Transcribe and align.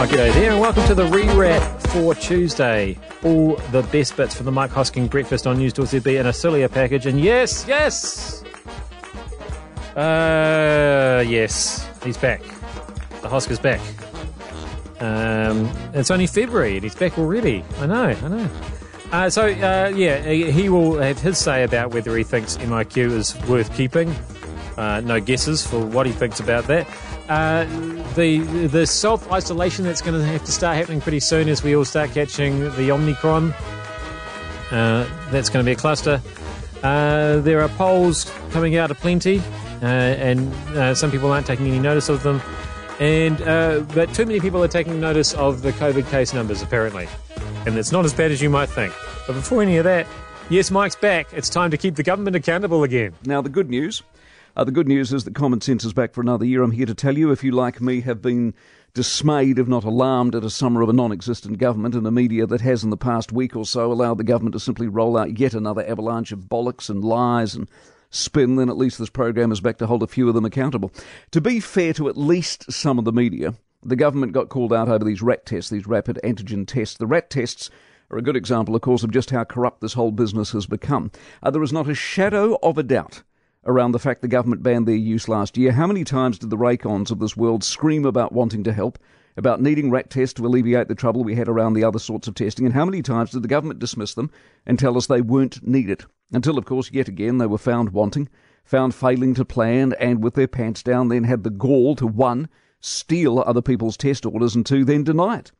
Oh, 0.00 0.06
g'day 0.06 0.32
there, 0.32 0.52
and 0.52 0.60
welcome 0.60 0.86
to 0.86 0.94
the 0.94 1.06
rewrap 1.06 1.88
for 1.88 2.14
Tuesday. 2.14 2.96
All 3.24 3.56
the 3.72 3.82
best 3.90 4.16
bits 4.16 4.36
from 4.36 4.46
the 4.46 4.52
Mike 4.52 4.70
Hosking 4.70 5.10
breakfast 5.10 5.44
on 5.44 5.58
News 5.58 5.72
ZB 5.72 6.20
in 6.20 6.26
a 6.26 6.32
sillier 6.32 6.68
package, 6.68 7.06
and 7.06 7.20
yes, 7.20 7.66
yes, 7.66 8.44
uh, 9.96 11.24
yes, 11.26 11.84
he's 12.04 12.16
back. 12.16 12.42
The 13.22 13.28
Hosker's 13.28 13.58
back. 13.58 13.80
Um, 15.00 15.68
it's 15.92 16.12
only 16.12 16.28
February, 16.28 16.76
and 16.76 16.84
he's 16.84 16.94
back 16.94 17.18
already. 17.18 17.64
I 17.80 17.86
know, 17.86 18.04
I 18.04 18.28
know. 18.28 18.50
Uh, 19.10 19.30
so, 19.30 19.46
uh, 19.46 19.92
yeah, 19.92 20.22
he 20.22 20.68
will 20.68 20.98
have 20.98 21.18
his 21.18 21.38
say 21.38 21.64
about 21.64 21.90
whether 21.90 22.16
he 22.16 22.22
thinks 22.22 22.56
MIQ 22.58 23.10
is 23.10 23.36
worth 23.48 23.74
keeping. 23.74 24.14
Uh, 24.76 25.00
no 25.00 25.18
guesses 25.18 25.66
for 25.66 25.84
what 25.84 26.06
he 26.06 26.12
thinks 26.12 26.38
about 26.38 26.68
that. 26.68 26.86
Uh, 27.28 27.64
the 28.14 28.38
the 28.68 28.86
self 28.86 29.30
isolation 29.30 29.84
that's 29.84 30.00
going 30.00 30.18
to 30.18 30.26
have 30.26 30.44
to 30.44 30.52
start 30.52 30.76
happening 30.76 31.00
pretty 31.00 31.20
soon 31.20 31.48
as 31.48 31.62
we 31.62 31.76
all 31.76 31.84
start 31.84 32.10
catching 32.12 32.60
the 32.76 32.90
Omicron. 32.90 33.52
Uh, 34.70 35.06
that's 35.30 35.50
going 35.50 35.64
to 35.64 35.68
be 35.68 35.72
a 35.72 35.76
cluster. 35.76 36.22
Uh, 36.82 37.38
there 37.40 37.60
are 37.60 37.68
polls 37.70 38.30
coming 38.50 38.76
out 38.76 38.90
of 38.90 38.98
plenty, 38.98 39.40
uh, 39.82 39.84
and 39.84 40.52
uh, 40.76 40.94
some 40.94 41.10
people 41.10 41.30
aren't 41.30 41.46
taking 41.46 41.66
any 41.66 41.78
notice 41.78 42.08
of 42.08 42.22
them. 42.22 42.40
And 42.98 43.40
uh, 43.42 43.80
but 43.94 44.12
too 44.14 44.24
many 44.24 44.40
people 44.40 44.62
are 44.64 44.68
taking 44.68 44.98
notice 44.98 45.34
of 45.34 45.62
the 45.62 45.72
COVID 45.72 46.10
case 46.10 46.32
numbers 46.32 46.62
apparently, 46.62 47.08
and 47.66 47.76
it's 47.76 47.92
not 47.92 48.06
as 48.06 48.14
bad 48.14 48.30
as 48.30 48.40
you 48.40 48.48
might 48.48 48.70
think. 48.70 48.92
But 49.26 49.34
before 49.34 49.62
any 49.62 49.76
of 49.76 49.84
that, 49.84 50.06
yes, 50.48 50.70
Mike's 50.70 50.96
back. 50.96 51.28
It's 51.34 51.50
time 51.50 51.70
to 51.72 51.76
keep 51.76 51.94
the 51.94 52.02
government 52.02 52.36
accountable 52.36 52.84
again. 52.84 53.14
Now 53.26 53.42
the 53.42 53.50
good 53.50 53.68
news 53.68 54.02
uh, 54.56 54.64
the 54.64 54.72
good 54.72 54.88
news 54.88 55.12
is 55.12 55.24
that 55.24 55.34
Common 55.34 55.60
Sense 55.60 55.84
is 55.84 55.92
back 55.92 56.12
for 56.12 56.20
another 56.20 56.44
year. 56.44 56.62
I'm 56.62 56.72
here 56.72 56.86
to 56.86 56.94
tell 56.94 57.16
you, 57.16 57.30
if 57.30 57.44
you, 57.44 57.52
like 57.52 57.80
me, 57.80 58.00
have 58.02 58.22
been 58.22 58.54
dismayed, 58.94 59.58
if 59.58 59.68
not 59.68 59.84
alarmed, 59.84 60.34
at 60.34 60.44
a 60.44 60.50
summer 60.50 60.82
of 60.82 60.88
a 60.88 60.92
non 60.92 61.12
existent 61.12 61.58
government 61.58 61.94
and 61.94 62.06
a 62.06 62.10
media 62.10 62.46
that 62.46 62.60
has, 62.60 62.82
in 62.82 62.90
the 62.90 62.96
past 62.96 63.32
week 63.32 63.54
or 63.54 63.64
so, 63.64 63.92
allowed 63.92 64.18
the 64.18 64.24
government 64.24 64.54
to 64.54 64.60
simply 64.60 64.88
roll 64.88 65.16
out 65.16 65.38
yet 65.38 65.54
another 65.54 65.86
avalanche 65.88 66.32
of 66.32 66.48
bollocks 66.48 66.90
and 66.90 67.04
lies 67.04 67.54
and 67.54 67.68
spin, 68.10 68.56
then 68.56 68.68
at 68.68 68.76
least 68.76 68.98
this 68.98 69.10
program 69.10 69.52
is 69.52 69.60
back 69.60 69.78
to 69.78 69.86
hold 69.86 70.02
a 70.02 70.06
few 70.06 70.28
of 70.28 70.34
them 70.34 70.44
accountable. 70.44 70.90
To 71.32 71.40
be 71.40 71.60
fair 71.60 71.92
to 71.94 72.08
at 72.08 72.16
least 72.16 72.72
some 72.72 72.98
of 72.98 73.04
the 73.04 73.12
media, 73.12 73.54
the 73.82 73.96
government 73.96 74.32
got 74.32 74.48
called 74.48 74.72
out 74.72 74.88
over 74.88 75.04
these 75.04 75.22
RAT 75.22 75.46
tests, 75.46 75.70
these 75.70 75.86
rapid 75.86 76.18
antigen 76.24 76.66
tests. 76.66 76.96
The 76.96 77.06
RAT 77.06 77.30
tests 77.30 77.70
are 78.10 78.18
a 78.18 78.22
good 78.22 78.36
example, 78.36 78.74
of 78.74 78.82
course, 78.82 79.02
of 79.02 79.10
just 79.10 79.30
how 79.30 79.44
corrupt 79.44 79.80
this 79.80 79.92
whole 79.92 80.10
business 80.10 80.52
has 80.52 80.66
become. 80.66 81.10
Uh, 81.42 81.50
there 81.50 81.62
is 81.62 81.72
not 81.72 81.88
a 81.88 81.94
shadow 81.94 82.58
of 82.62 82.78
a 82.78 82.82
doubt 82.82 83.22
around 83.68 83.92
the 83.92 83.98
fact 83.98 84.22
the 84.22 84.28
government 84.28 84.62
banned 84.62 84.88
their 84.88 84.96
use 84.96 85.28
last 85.28 85.58
year. 85.58 85.70
How 85.70 85.86
many 85.86 86.02
times 86.02 86.38
did 86.38 86.48
the 86.48 86.56
Raycons 86.56 87.10
of 87.10 87.18
this 87.18 87.36
world 87.36 87.62
scream 87.62 88.06
about 88.06 88.32
wanting 88.32 88.64
to 88.64 88.72
help, 88.72 88.98
about 89.36 89.60
needing 89.60 89.90
rat 89.90 90.08
tests 90.08 90.32
to 90.34 90.46
alleviate 90.46 90.88
the 90.88 90.94
trouble 90.94 91.22
we 91.22 91.34
had 91.34 91.48
around 91.48 91.74
the 91.74 91.84
other 91.84 91.98
sorts 91.98 92.26
of 92.26 92.34
testing, 92.34 92.64
and 92.64 92.74
how 92.74 92.86
many 92.86 93.02
times 93.02 93.30
did 93.30 93.42
the 93.42 93.48
government 93.48 93.78
dismiss 93.78 94.14
them 94.14 94.30
and 94.66 94.78
tell 94.78 94.96
us 94.96 95.06
they 95.06 95.20
weren't 95.20 95.64
needed? 95.66 96.02
Until, 96.32 96.56
of 96.56 96.64
course, 96.64 96.90
yet 96.92 97.08
again 97.08 97.36
they 97.38 97.46
were 97.46 97.58
found 97.58 97.90
wanting, 97.90 98.28
found 98.64 98.94
failing 98.94 99.34
to 99.34 99.44
plan, 99.44 99.94
and 100.00 100.24
with 100.24 100.34
their 100.34 100.48
pants 100.48 100.82
down, 100.82 101.08
then 101.08 101.24
had 101.24 101.44
the 101.44 101.50
gall 101.50 101.94
to 101.96 102.06
one, 102.06 102.48
steal 102.80 103.38
other 103.38 103.62
people's 103.62 103.98
test 103.98 104.24
orders, 104.24 104.54
and 104.54 104.64
two, 104.64 104.84
then 104.84 105.04
deny 105.04 105.38
it. 105.38 105.52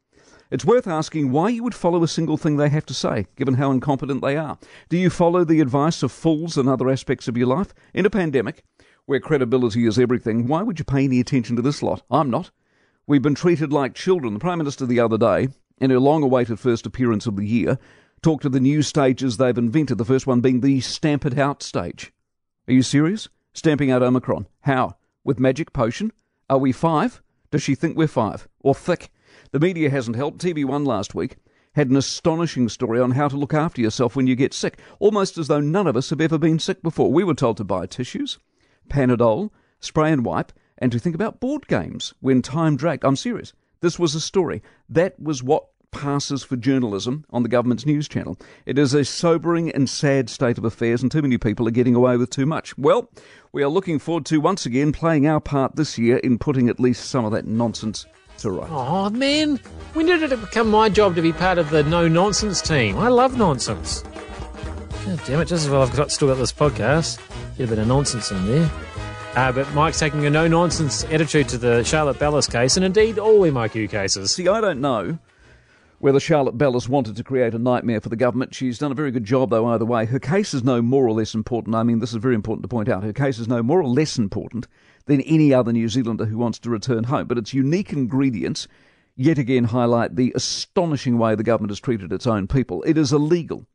It's 0.51 0.65
worth 0.65 0.87
asking 0.87 1.31
why 1.31 1.51
you 1.51 1.63
would 1.63 1.75
follow 1.75 2.03
a 2.03 2.09
single 2.09 2.39
thing 2.39 2.57
they 2.57 2.71
have 2.71 2.87
to 2.87 2.95
say, 2.95 3.27
given 3.37 3.55
how 3.55 3.71
incompetent 3.71 4.23
they 4.23 4.37
are. 4.37 4.59
Do 4.89 4.97
you 4.97 5.11
follow 5.11 5.45
the 5.45 5.61
advice 5.61 6.03
of 6.03 6.11
fools 6.11 6.57
in 6.57 6.67
other 6.67 6.89
aspects 6.89 7.29
of 7.29 7.37
your 7.37 7.49
life? 7.49 7.75
In 7.93 8.07
a 8.07 8.11
pandemic, 8.11 8.65
where 9.05 9.21
credibility 9.21 9.87
is 9.87 9.99
everything, 9.99 10.47
why 10.47 10.63
would 10.63 10.79
you 10.79 10.87
pay 10.87 11.05
any 11.05 11.21
attention 11.21 11.57
to 11.57 11.63
this 11.63 11.83
lot? 11.83 12.03
I'm 12.11 12.31
not. 12.31 12.51
We've 13.07 13.21
been 13.21 13.35
treated 13.35 13.75
like 13.75 13.95
children. 13.95 14.33
The 14.33 14.41
Prime 14.41 14.57
Minister 14.59 14.87
the 14.87 15.01
other 15.01 15.19
day, 15.19 15.49
in 15.81 15.91
her 15.91 16.01
long 16.01 16.23
awaited 16.23 16.59
first 16.59 16.87
appearance 16.87 17.27
of 17.27 17.37
the 17.37 17.47
year, 17.47 17.79
talked 18.23 18.47
of 18.47 18.53
the 18.53 18.61
new 18.61 18.81
stages 18.81 19.37
they've 19.37 19.59
invented, 19.59 19.99
the 19.99 20.05
first 20.05 20.27
one 20.27 20.41
being 20.41 20.61
the 20.63 20.81
stamp 20.81 21.27
it 21.27 21.39
out 21.39 21.63
stage. 21.63 22.11
Are 22.69 22.73
you 22.73 22.83
serious? 22.83 23.29
Stamping 23.53 23.91
out 23.91 24.03
Omicron. 24.03 24.47
How? 24.63 24.97
With 25.25 25.39
magic 25.39 25.75
potion? 25.75 26.13
Are 26.49 26.59
we 26.59 26.73
five? 26.73 27.23
Does 27.51 27.63
she 27.63 27.75
think 27.75 27.97
we're 27.99 28.09
five? 28.09 28.49
Or 28.61 28.75
thick? 28.75 29.11
The 29.51 29.61
media 29.61 29.89
hasn't 29.91 30.17
helped. 30.17 30.41
TV1 30.43 30.87
last 30.87 31.15
week 31.15 31.37
had 31.73 31.89
an 31.91 31.97
astonishing 31.97 32.69
story 32.69 33.01
on 33.01 33.13
how 33.13 33.29
to 33.29 33.37
look 33.37 33.55
after 33.55 33.81
yourself 33.81 34.17
when 34.17 34.27
you 34.27 34.37
get 34.37 34.53
sick, 34.53 34.79
almost 34.99 35.39
as 35.39 35.49
though 35.49 35.61
none 35.61 35.87
of 35.87 35.97
us 35.97 36.11
have 36.11 36.21
ever 36.21 36.39
been 36.39 36.59
sick 36.59 36.83
before. 36.83 37.13
We 37.13 37.25
were 37.25 37.35
told 37.35 37.57
to 37.59 37.65
buy 37.65 37.87
tissues, 37.87 38.39
Panadol, 38.89 39.51
spray 39.81 40.13
and 40.13 40.25
wipe, 40.25 40.53
and 40.79 40.93
to 40.93 40.99
think 40.99 41.15
about 41.15 41.41
board 41.41 41.67
games 41.67 42.15
when 42.21 42.43
time 42.43 42.77
dragged. 42.77 43.05
I'm 43.05 43.17
serious. 43.17 43.53
This 43.81 43.99
was 43.99 44.15
a 44.15 44.21
story. 44.21 44.63
That 44.89 45.19
was 45.21 45.43
what 45.43 45.69
passes 45.91 46.43
for 46.43 46.57
journalism 46.57 47.25
on 47.31 47.43
the 47.43 47.49
government's 47.49 47.87
news 47.87 48.09
channel. 48.09 48.37
It 48.67 48.79
is 48.79 48.93
a 48.93 49.05
sobering 49.05 49.71
and 49.71 49.89
sad 49.89 50.29
state 50.29 50.59
of 50.59 50.65
affairs, 50.65 51.03
and 51.03 51.11
too 51.11 51.23
many 51.23 51.39
people 51.39 51.67
are 51.67 51.73
getting 51.73 51.95
away 51.95 52.17
with 52.17 52.31
too 52.31 52.45
much. 52.45 52.77
Well, 52.77 53.11
we 53.53 53.63
are 53.63 53.69
looking 53.69 53.99
forward 53.99 54.27
to 54.27 54.41
once 54.41 54.67
again 54.67 54.93
playing 54.93 55.27
our 55.27 55.41
part 55.41 55.77
this 55.77 55.97
year 55.97 56.19
in 56.19 56.39
putting 56.39 56.69
at 56.69 56.81
least 56.81 57.09
some 57.09 57.25
of 57.25 57.33
that 57.33 57.47
nonsense 57.47 58.05
to 58.39 58.51
right. 58.51 58.71
Oh 58.71 59.11
man, 59.11 59.57
when 59.95 60.07
did 60.07 60.33
it 60.33 60.41
become 60.41 60.71
my 60.71 60.89
job 60.89 61.15
to 61.17 61.23
be 61.23 61.33
part 61.33 61.59
of 61.59 61.71
the 61.71 61.83
no 61.85 62.09
nonsense 62.09 62.61
team? 62.61 62.97
I 62.99 63.09
love 63.09 63.37
nonsense. 63.37 64.03
God 65.05 65.21
damn 65.27 65.41
it! 65.41 65.47
Just 65.47 65.65
as 65.65 65.71
well 65.71 65.83
I've 65.83 65.95
got, 65.95 66.11
still 66.11 66.29
got 66.29 66.39
this 66.39 66.53
podcast. 66.53 67.19
Get 67.57 67.65
a 67.65 67.69
bit 67.69 67.79
of 67.79 67.87
nonsense 67.87 68.31
in 68.31 68.47
there. 68.47 68.71
Uh, 69.37 69.53
but 69.53 69.73
Mike's 69.73 69.99
taking 69.99 70.27
a 70.27 70.31
no 70.31 70.49
nonsense 70.49 71.05
attitude 71.05 71.49
to 71.51 71.59
the 71.59 71.85
Charlotte 71.85 72.19
Bellis 72.19 72.47
case, 72.47 72.77
and 72.77 72.85
indeed 72.85 73.19
all 73.19 73.41
MIQ 73.41 73.91
cases. 73.91 74.35
See, 74.35 74.49
I 74.49 74.61
don't 74.61 74.81
know 74.81 75.19
whether 75.99 76.21
Charlotte 76.21 76.57
Bellis 76.57 76.89
wanted 76.89 77.17
to 77.17 77.25
create 77.25 77.55
a 77.55 77.59
nightmare 77.59 78.01
for 78.01 78.09
the 78.09 78.17
government. 78.17 78.55
She's 78.55 78.79
done 78.79 78.93
a 78.93 78.97
very 78.97 79.11
good 79.11 79.25
job, 79.25 79.51
though, 79.51 79.67
either 79.67 79.85
way. 79.85 80.05
Her 80.05 80.19
case 80.19 80.55
is 80.55 80.63
no 80.63 80.81
more 80.81 81.07
or 81.07 81.13
less 81.13 81.35
important. 81.35 81.75
I 81.75 81.83
mean, 81.83 81.99
this 81.99 82.13
is 82.13 82.17
very 82.17 82.35
important 82.35 82.63
to 82.63 82.69
point 82.69 82.89
out. 82.89 83.03
Her 83.03 83.13
case 83.13 83.39
is 83.39 83.49
no 83.49 83.63
more 83.63 83.81
or 83.81 83.89
less 83.89 84.19
important 84.19 84.69
than 85.07 85.21
any 85.23 85.53
other 85.53 85.73
New 85.73 85.89
Zealander 85.89 86.27
who 86.27 86.39
wants 86.39 86.59
to 86.61 86.71
return 86.71 87.05
home. 87.05 87.27
But 87.27 87.39
its 87.39 87.55
unique 87.55 87.93
ingredients 87.93 88.69
yet 89.17 89.39
again 89.39 89.65
highlight 89.65 90.15
the 90.15 90.33
astonishing 90.37 91.19
way 91.19 91.35
the 91.35 91.43
government 91.43 91.73
has 91.73 91.81
treated 91.81 92.13
its 92.13 92.27
own 92.27 92.47
people. 92.47 92.83
It 92.85 92.97
is 92.97 93.13
illegal 93.13 93.67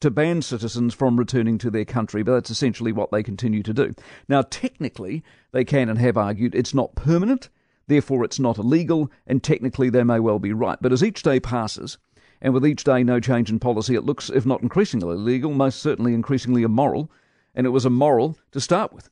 to 0.00 0.10
ban 0.10 0.42
citizens 0.42 0.94
from 0.94 1.16
returning 1.16 1.58
to 1.58 1.70
their 1.70 1.84
country, 1.84 2.22
but 2.22 2.34
that's 2.34 2.50
essentially 2.50 2.92
what 2.92 3.10
they 3.10 3.22
continue 3.22 3.62
to 3.64 3.74
do. 3.74 3.94
Now, 4.28 4.42
technically, 4.42 5.24
they 5.52 5.64
can 5.64 5.88
and 5.88 5.98
have 5.98 6.16
argued 6.16 6.54
it's 6.54 6.74
not 6.74 6.94
permanent, 6.94 7.48
therefore 7.88 8.24
it's 8.24 8.38
not 8.38 8.58
illegal, 8.58 9.10
and 9.26 9.42
technically 9.42 9.90
they 9.90 10.04
may 10.04 10.20
well 10.20 10.38
be 10.38 10.52
right. 10.52 10.78
But 10.80 10.92
as 10.92 11.04
each 11.04 11.22
day 11.22 11.40
passes, 11.40 11.98
and 12.40 12.52
with 12.52 12.66
each 12.66 12.84
day 12.84 13.02
no 13.02 13.20
change 13.20 13.50
in 13.50 13.58
policy, 13.58 13.94
it 13.94 14.04
looks, 14.04 14.30
if 14.30 14.44
not 14.44 14.62
increasingly 14.62 15.14
illegal, 15.14 15.52
most 15.52 15.80
certainly 15.80 16.14
increasingly 16.14 16.62
immoral, 16.62 17.10
and 17.54 17.66
it 17.66 17.70
was 17.70 17.86
immoral 17.86 18.36
to 18.52 18.60
start 18.60 18.92
with. 18.92 19.08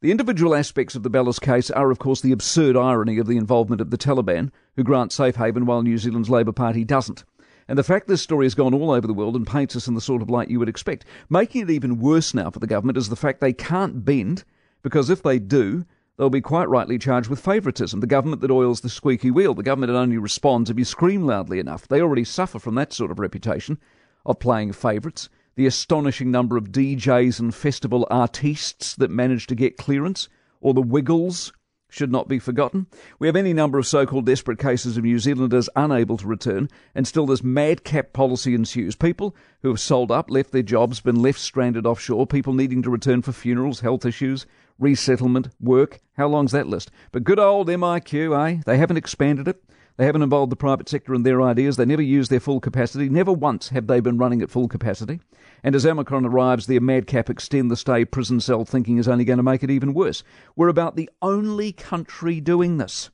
The 0.00 0.10
individual 0.10 0.54
aspects 0.54 0.94
of 0.94 1.02
the 1.02 1.08
Bellis 1.08 1.38
case 1.38 1.70
are, 1.70 1.90
of 1.90 1.98
course, 1.98 2.20
the 2.20 2.32
absurd 2.32 2.76
irony 2.76 3.16
of 3.18 3.26
the 3.26 3.38
involvement 3.38 3.80
of 3.80 3.90
the 3.90 3.96
Taliban, 3.96 4.50
who 4.76 4.82
grant 4.82 5.12
safe 5.12 5.36
haven 5.36 5.64
while 5.64 5.82
New 5.82 5.96
Zealand's 5.96 6.28
Labour 6.28 6.52
Party 6.52 6.84
doesn't. 6.84 7.24
And 7.68 7.78
the 7.78 7.82
fact 7.82 8.06
this 8.06 8.20
story 8.20 8.44
has 8.44 8.54
gone 8.54 8.74
all 8.74 8.90
over 8.90 9.06
the 9.06 9.14
world 9.14 9.34
and 9.34 9.46
paints 9.46 9.74
us 9.74 9.88
in 9.88 9.94
the 9.94 10.02
sort 10.02 10.20
of 10.20 10.28
light 10.28 10.50
you 10.50 10.58
would 10.58 10.68
expect. 10.68 11.06
Making 11.30 11.62
it 11.62 11.70
even 11.70 12.00
worse 12.00 12.34
now 12.34 12.50
for 12.50 12.58
the 12.58 12.66
government 12.66 12.98
is 12.98 13.08
the 13.08 13.16
fact 13.16 13.40
they 13.40 13.54
can't 13.54 14.04
bend, 14.04 14.44
because 14.82 15.08
if 15.08 15.22
they 15.22 15.38
do, 15.38 15.86
they'll 16.16 16.30
be 16.30 16.40
quite 16.40 16.68
rightly 16.68 16.98
charged 16.98 17.28
with 17.28 17.40
favouritism. 17.40 18.00
The 18.00 18.06
government 18.06 18.42
that 18.42 18.50
oils 18.50 18.80
the 18.80 18.88
squeaky 18.88 19.30
wheel. 19.30 19.54
The 19.54 19.62
government 19.62 19.92
that 19.92 19.98
only 19.98 20.18
responds 20.18 20.70
if 20.70 20.78
you 20.78 20.84
scream 20.84 21.26
loudly 21.26 21.58
enough. 21.58 21.88
They 21.88 22.00
already 22.00 22.24
suffer 22.24 22.58
from 22.58 22.74
that 22.76 22.92
sort 22.92 23.10
of 23.10 23.18
reputation 23.18 23.78
of 24.24 24.38
playing 24.38 24.72
favourites 24.72 25.28
the 25.56 25.66
astonishing 25.66 26.30
number 26.30 26.56
of 26.56 26.72
DJs 26.72 27.38
and 27.38 27.54
festival 27.54 28.06
artistes 28.10 28.94
that 28.96 29.10
manage 29.10 29.46
to 29.46 29.54
get 29.54 29.76
clearance, 29.76 30.28
or 30.60 30.74
the 30.74 30.82
Wiggles 30.82 31.52
should 31.94 32.10
not 32.10 32.28
be 32.28 32.38
forgotten. 32.38 32.86
We 33.18 33.28
have 33.28 33.36
any 33.36 33.52
number 33.52 33.78
of 33.78 33.86
so 33.86 34.04
called 34.04 34.26
desperate 34.26 34.58
cases 34.58 34.96
of 34.96 35.04
New 35.04 35.18
Zealanders 35.18 35.68
unable 35.76 36.16
to 36.16 36.26
return, 36.26 36.68
and 36.94 37.06
still 37.06 37.26
this 37.26 37.44
madcap 37.44 38.12
policy 38.12 38.54
ensues. 38.54 38.96
People 38.96 39.36
who 39.62 39.68
have 39.68 39.80
sold 39.80 40.10
up, 40.10 40.30
left 40.30 40.50
their 40.50 40.62
jobs, 40.62 41.00
been 41.00 41.22
left 41.22 41.38
stranded 41.38 41.86
offshore, 41.86 42.26
people 42.26 42.52
needing 42.52 42.82
to 42.82 42.90
return 42.90 43.22
for 43.22 43.32
funerals, 43.32 43.80
health 43.80 44.04
issues, 44.04 44.44
resettlement, 44.78 45.50
work. 45.60 46.00
How 46.16 46.26
long's 46.26 46.52
that 46.52 46.66
list? 46.66 46.90
But 47.12 47.24
good 47.24 47.38
old 47.38 47.68
MIQ, 47.68 48.36
eh? 48.36 48.62
They 48.66 48.76
haven't 48.76 48.96
expanded 48.96 49.46
it. 49.46 49.62
They 49.96 50.06
haven't 50.06 50.22
involved 50.22 50.50
the 50.50 50.56
private 50.56 50.88
sector 50.88 51.14
in 51.14 51.22
their 51.22 51.40
ideas. 51.40 51.76
They 51.76 51.84
never 51.84 52.02
use 52.02 52.28
their 52.28 52.40
full 52.40 52.58
capacity. 52.58 53.08
Never 53.08 53.32
once 53.32 53.68
have 53.68 53.86
they 53.86 54.00
been 54.00 54.18
running 54.18 54.42
at 54.42 54.50
full 54.50 54.66
capacity. 54.66 55.20
And 55.62 55.74
as 55.74 55.86
Omicron 55.86 56.26
arrives, 56.26 56.66
their 56.66 56.80
madcap 56.80 57.30
extend 57.30 57.70
the 57.70 57.76
stay 57.76 58.04
prison 58.04 58.40
cell 58.40 58.64
thinking 58.64 58.98
is 58.98 59.06
only 59.06 59.24
going 59.24 59.36
to 59.36 59.44
make 59.44 59.62
it 59.62 59.70
even 59.70 59.94
worse. 59.94 60.24
We're 60.56 60.68
about 60.68 60.96
the 60.96 61.08
only 61.22 61.70
country 61.72 62.40
doing 62.40 62.78
this. 62.78 63.10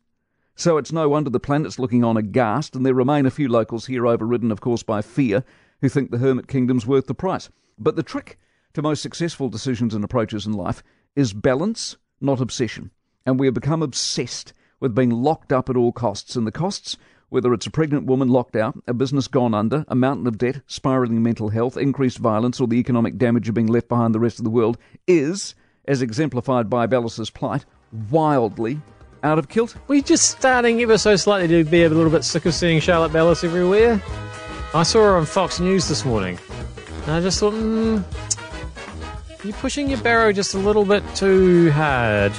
So 0.57 0.79
it's 0.79 0.93
no 0.93 1.09
wonder 1.09 1.29
the 1.29 1.39
planet's 1.39 1.79
looking 1.79 2.03
on 2.03 2.17
aghast, 2.17 2.75
and 2.75 2.85
there 2.85 2.95
remain 2.95 3.27
a 3.27 3.31
few 3.31 3.49
locals 3.49 3.87
here 3.87 4.07
overridden, 4.07 4.51
of 4.51 4.61
course, 4.61 4.83
by 4.83 5.03
fear, 5.03 5.45
who 5.81 5.89
think 5.89 6.11
the 6.11 6.19
hermit 6.19 6.49
kingdom's 6.49 6.87
worth 6.87 7.07
the 7.07 7.15
price. 7.15 7.51
But 7.79 7.97
the 7.97 8.03
trick 8.03 8.39
to 8.73 8.83
most 8.83 9.03
successful 9.03 9.49
decisions 9.49 9.95
and 9.95 10.03
approaches 10.03 10.47
in 10.47 10.53
life 10.53 10.83
is 11.15 11.33
balance, 11.33 11.97
not 12.21 12.41
obsession. 12.41 12.91
And 13.27 13.39
we 13.39 13.47
have 13.47 13.55
become 13.55 13.83
obsessed 13.83 14.53
with 14.81 14.95
being 14.95 15.11
locked 15.11 15.53
up 15.53 15.69
at 15.71 15.77
all 15.77 15.93
costs, 15.93 16.35
and 16.35 16.47
the 16.47 16.53
costs, 16.53 16.97
whether 17.29 17.55
it's 17.55 17.67
a 17.67 17.71
pregnant 17.71 18.07
woman 18.07 18.29
locked 18.29 18.57
out, 18.57 18.83
a 18.87 18.95
business 18.95 19.29
gone 19.29 19.55
under, 19.55 19.85
a 19.87 19.95
mountain 19.95 20.27
of 20.27 20.39
debt, 20.39 20.63
spiralling 20.67 21.23
mental 21.23 21.51
health, 21.51 21.77
increased 21.77 22.19
violence, 22.19 22.61
or 22.61 22.67
the 22.67 22.79
economic 22.79 23.17
damage 23.19 23.49
of 23.49 23.55
being 23.55 23.69
left 23.69 23.89
behind 23.89 24.15
the 24.15 24.21
rest 24.21 24.39
of 24.39 24.45
the 24.45 24.51
world, 24.51 24.79
is, 25.07 25.55
as 25.87 26.03
exemplified 26.03 26.69
by 26.69 26.87
Bellis's 26.87 27.31
plight, 27.31 27.65
wildly 28.11 28.81
out 29.23 29.39
of 29.39 29.49
kilt. 29.49 29.77
We're 29.87 30.03
just 30.03 30.31
starting 30.31 30.81
ever 30.81 30.99
so 30.99 31.15
slightly 31.17 31.49
to 31.49 31.69
be 31.69 31.85
a 31.85 31.89
little 31.89 32.11
bit 32.11 32.25
sick 32.25 32.47
of 32.47 32.55
seeing 32.55 32.81
Charlotte 32.81 33.13
Bellis 33.13 33.45
everywhere. 33.45 34.03
I 34.73 34.83
saw 34.83 35.03
her 35.03 35.17
on 35.17 35.27
Fox 35.27 35.61
News 35.61 35.89
this 35.89 36.05
morning, 36.05 36.39
and 37.03 37.11
I 37.11 37.21
just 37.21 37.41
thought, 37.41 37.53
mm, 37.53 38.03
you're 39.45 39.53
pushing 39.55 39.89
your 39.89 40.01
barrow 40.01 40.33
just 40.33 40.55
a 40.55 40.59
little 40.59 40.85
bit 40.85 41.03
too 41.15 41.71
hard. 41.73 42.33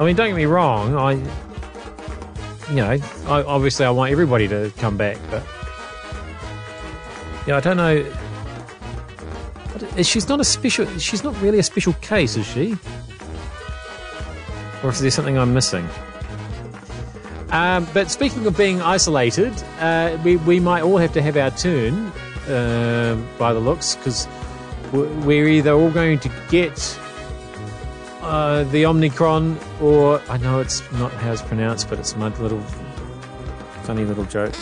I 0.00 0.04
mean, 0.04 0.14
don't 0.14 0.28
get 0.28 0.36
me 0.36 0.44
wrong. 0.44 0.94
I, 0.94 1.12
you 2.70 2.76
know, 2.76 2.98
I, 3.26 3.42
obviously 3.42 3.84
I 3.84 3.90
want 3.90 4.12
everybody 4.12 4.46
to 4.48 4.72
come 4.78 4.96
back, 4.96 5.16
but 5.30 5.42
yeah, 7.46 7.56
I 7.56 7.60
don't 7.60 7.76
know. 7.76 8.04
She's 10.02 10.28
not 10.28 10.40
a 10.40 10.44
special. 10.44 10.86
She's 10.98 11.24
not 11.24 11.40
really 11.40 11.58
a 11.58 11.62
special 11.62 11.94
case, 11.94 12.36
is 12.36 12.46
she? 12.46 12.76
Or 14.82 14.90
is 14.90 15.00
there 15.00 15.10
something 15.10 15.36
I'm 15.36 15.52
missing? 15.52 15.88
Um, 17.50 17.88
but 17.94 18.10
speaking 18.10 18.46
of 18.46 18.56
being 18.56 18.82
isolated, 18.82 19.52
uh, 19.80 20.18
we, 20.22 20.36
we 20.36 20.60
might 20.60 20.82
all 20.82 20.98
have 20.98 21.12
to 21.14 21.22
have 21.22 21.36
our 21.36 21.50
turn 21.50 22.12
uh, 22.48 23.20
by 23.38 23.52
the 23.52 23.58
looks 23.60 23.96
because 23.96 24.28
we're 24.92 25.48
either 25.48 25.72
all 25.72 25.90
going 25.90 26.18
to 26.20 26.30
get 26.50 26.76
uh, 28.28 28.64
the 28.64 28.84
Omicron, 28.84 29.58
or 29.80 30.20
I 30.28 30.36
know 30.36 30.60
it's 30.60 30.80
not 30.92 31.10
how 31.14 31.32
it's 31.32 31.42
pronounced, 31.42 31.88
but 31.88 31.98
it's 31.98 32.14
my 32.14 32.28
little 32.38 32.60
funny 33.82 34.04
little 34.04 34.26
joke. 34.26 34.54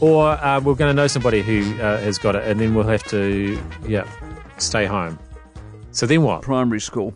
Or 0.00 0.30
uh, 0.30 0.60
we're 0.60 0.74
going 0.74 0.88
to 0.88 0.94
know 0.94 1.06
somebody 1.06 1.42
who 1.42 1.60
uh, 1.80 1.98
has 1.98 2.16
got 2.18 2.34
it, 2.34 2.48
and 2.48 2.58
then 2.58 2.74
we'll 2.74 2.86
have 2.86 3.04
to, 3.04 3.62
yeah, 3.86 4.08
stay 4.56 4.86
home. 4.86 5.18
So 5.90 6.06
then 6.06 6.22
what? 6.22 6.42
Primary 6.42 6.80
school. 6.80 7.14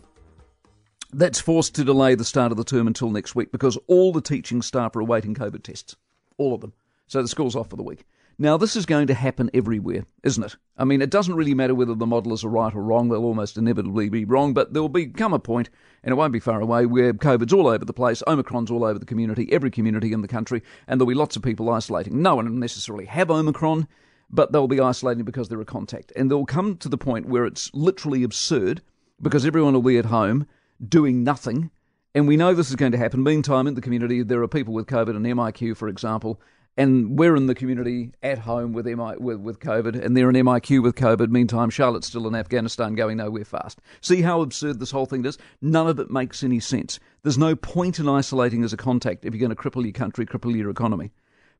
That's 1.13 1.39
forced 1.39 1.73
to 1.75 1.83
delay 1.83 2.13
the 2.13 2.25
start 2.25 2.51
of 2.51 2.57
the 2.57 2.63
term 2.63 2.85
until 2.85 3.09
next 3.09 3.33
week 3.33 3.51
because 3.51 3.77
all 3.87 4.13
the 4.13 4.21
teaching 4.21 4.61
staff 4.61 4.95
are 4.95 4.99
awaiting 4.99 5.33
COVID 5.33 5.63
tests. 5.63 5.95
All 6.37 6.53
of 6.53 6.61
them. 6.61 6.73
So 7.07 7.21
the 7.21 7.27
school's 7.27 7.55
off 7.55 7.69
for 7.69 7.75
the 7.75 7.83
week. 7.83 8.05
Now, 8.39 8.55
this 8.55 8.75
is 8.75 8.85
going 8.85 9.07
to 9.07 9.15
happen 9.15 9.49
everywhere, 9.51 10.05
isn't 10.23 10.43
it? 10.43 10.57
I 10.77 10.85
mean, 10.85 11.01
it 11.01 11.09
doesn't 11.09 11.33
really 11.33 11.55
matter 11.55 11.73
whether 11.73 11.95
the 11.95 12.05
modelers 12.05 12.43
are 12.43 12.49
right 12.49 12.73
or 12.73 12.83
wrong. 12.83 13.09
They'll 13.09 13.25
almost 13.25 13.57
inevitably 13.57 14.09
be 14.09 14.25
wrong, 14.25 14.53
but 14.53 14.73
there 14.73 14.81
will 14.83 14.89
become 14.89 15.33
a 15.33 15.39
point, 15.39 15.71
and 16.03 16.11
it 16.11 16.15
won't 16.15 16.33
be 16.33 16.39
far 16.39 16.61
away, 16.61 16.85
where 16.85 17.13
COVID's 17.13 17.51
all 17.51 17.65
over 17.65 17.83
the 17.83 17.93
place, 17.93 18.21
Omicron's 18.27 18.69
all 18.69 18.83
over 18.83 18.99
the 18.99 19.07
community, 19.07 19.51
every 19.51 19.71
community 19.71 20.13
in 20.13 20.21
the 20.21 20.27
country, 20.27 20.61
and 20.87 21.01
there'll 21.01 21.09
be 21.09 21.15
lots 21.15 21.35
of 21.35 21.41
people 21.41 21.67
isolating. 21.71 22.21
No 22.21 22.35
one 22.35 22.45
will 22.45 22.51
necessarily 22.51 23.05
have 23.05 23.31
Omicron, 23.31 23.87
but 24.29 24.51
they'll 24.51 24.67
be 24.67 24.79
isolating 24.79 25.25
because 25.25 25.49
they're 25.49 25.59
a 25.59 25.65
contact. 25.65 26.13
And 26.15 26.29
they'll 26.29 26.45
come 26.45 26.77
to 26.77 26.89
the 26.89 26.97
point 26.97 27.27
where 27.27 27.45
it's 27.45 27.73
literally 27.73 28.21
absurd 28.21 28.83
because 29.19 29.47
everyone 29.47 29.73
will 29.73 29.81
be 29.81 29.97
at 29.97 30.05
home 30.05 30.45
doing 30.87 31.23
nothing. 31.23 31.71
And 32.13 32.27
we 32.27 32.37
know 32.37 32.53
this 32.53 32.69
is 32.69 32.75
going 32.75 32.91
to 32.91 32.99
happen. 32.99 33.23
Meantime, 33.23 33.65
in 33.65 33.73
the 33.73 33.81
community, 33.81 34.21
there 34.21 34.43
are 34.43 34.47
people 34.47 34.75
with 34.75 34.85
COVID 34.85 35.15
and 35.15 35.25
MIQ, 35.25 35.75
for 35.75 35.87
example, 35.87 36.39
and 36.77 37.17
we're 37.17 37.35
in 37.35 37.47
the 37.47 37.55
community 37.55 38.11
at 38.21 38.37
home 38.37 38.71
with, 38.71 38.85
MI, 38.85 39.15
with, 39.17 39.39
with 39.39 39.59
COVID, 39.59 39.99
and 39.99 40.15
they're 40.15 40.29
in 40.29 40.35
MIQ 40.35 40.83
with 40.83 40.95
COVID. 40.95 41.29
Meantime, 41.29 41.71
Charlotte's 41.71 42.07
still 42.07 42.27
in 42.27 42.35
Afghanistan 42.35 42.93
going 42.93 43.17
nowhere 43.17 43.43
fast. 43.43 43.81
See 43.99 44.21
how 44.21 44.41
absurd 44.41 44.79
this 44.79 44.91
whole 44.91 45.07
thing 45.07 45.25
is? 45.25 45.39
None 45.59 45.87
of 45.87 45.99
it 45.99 46.11
makes 46.11 46.43
any 46.43 46.59
sense. 46.59 46.99
There's 47.23 47.37
no 47.37 47.55
point 47.55 47.97
in 47.97 48.07
isolating 48.07 48.63
as 48.63 48.73
a 48.73 48.77
contact 48.77 49.25
if 49.25 49.33
you're 49.33 49.45
going 49.45 49.55
to 49.55 49.55
cripple 49.55 49.83
your 49.83 49.91
country, 49.91 50.25
cripple 50.27 50.55
your 50.55 50.69
economy. 50.69 51.11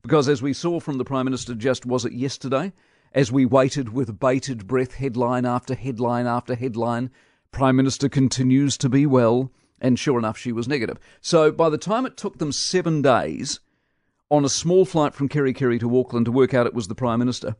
Because 0.02 0.28
as 0.28 0.40
we 0.40 0.52
saw 0.52 0.78
from 0.78 0.98
the 0.98 1.04
Prime 1.04 1.24
Minister 1.24 1.56
just, 1.56 1.84
was 1.84 2.04
it 2.04 2.12
yesterday? 2.12 2.72
As 3.12 3.32
we 3.32 3.44
waited 3.44 3.92
with 3.92 4.20
bated 4.20 4.68
breath, 4.68 4.94
headline 4.94 5.44
after 5.44 5.74
headline 5.74 6.28
after 6.28 6.54
headline, 6.54 7.10
Prime 7.50 7.74
Minister 7.74 8.08
continues 8.08 8.78
to 8.78 8.88
be 8.88 9.04
well, 9.04 9.50
and 9.80 9.98
sure 9.98 10.18
enough, 10.18 10.38
she 10.38 10.52
was 10.52 10.68
negative. 10.68 10.98
So 11.20 11.50
by 11.50 11.70
the 11.70 11.78
time 11.78 12.06
it 12.06 12.16
took 12.16 12.38
them 12.38 12.52
seven 12.52 13.02
days 13.02 13.58
on 14.30 14.44
a 14.44 14.48
small 14.48 14.84
flight 14.84 15.14
from 15.14 15.28
Kerikeri 15.28 15.80
to 15.80 15.98
Auckland 15.98 16.26
to 16.26 16.32
work 16.32 16.54
out 16.54 16.66
it 16.66 16.74
was 16.74 16.88
the 16.88 16.94
Prime 16.94 17.18
Minister. 17.18 17.56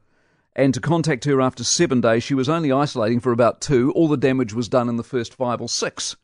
And 0.55 0.75
to 0.75 0.81
contact 0.81 1.25
her 1.25 1.41
after 1.41 1.63
seven 1.63 2.01
days, 2.01 2.25
she 2.25 2.35
was 2.35 2.49
only 2.49 2.73
isolating 2.73 3.21
for 3.21 3.33
about 3.33 3.61
two. 3.61 3.93
All 3.93 4.09
the 4.09 4.17
damage 4.17 4.53
was 4.53 4.69
done 4.69 4.89
in 4.89 4.97
the 4.97 5.05
first 5.05 5.35
five 5.35 5.61
or 5.61 5.69
six. 5.69 6.17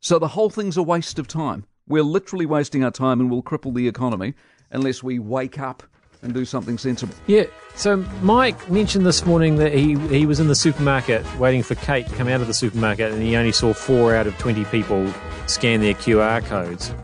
So 0.00 0.18
the 0.18 0.28
whole 0.28 0.50
thing's 0.50 0.76
a 0.76 0.82
waste 0.82 1.18
of 1.18 1.26
time. 1.26 1.66
We're 1.88 2.04
literally 2.04 2.46
wasting 2.46 2.84
our 2.84 2.90
time 2.90 3.20
and 3.20 3.30
we'll 3.30 3.42
cripple 3.42 3.74
the 3.74 3.88
economy 3.88 4.34
unless 4.70 5.02
we 5.02 5.18
wake 5.18 5.58
up 5.58 5.82
and 6.22 6.32
do 6.32 6.44
something 6.44 6.78
sensible. 6.78 7.14
Yeah. 7.26 7.44
So 7.74 7.96
Mike 8.22 8.70
mentioned 8.70 9.06
this 9.06 9.24
morning 9.24 9.56
that 9.56 9.72
he 9.72 9.98
he 10.08 10.26
was 10.26 10.38
in 10.38 10.48
the 10.48 10.54
supermarket 10.54 11.24
waiting 11.38 11.62
for 11.62 11.74
Kate 11.76 12.06
to 12.08 12.14
come 12.14 12.28
out 12.28 12.40
of 12.40 12.46
the 12.46 12.54
supermarket, 12.54 13.12
and 13.12 13.22
he 13.22 13.36
only 13.36 13.52
saw 13.52 13.72
four 13.72 14.14
out 14.14 14.26
of 14.26 14.36
twenty 14.38 14.64
people 14.66 15.12
scan 15.46 15.80
their 15.80 15.94
QR 15.94 16.44
codes. 16.44 16.94